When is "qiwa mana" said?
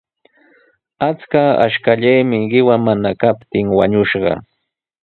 2.51-3.09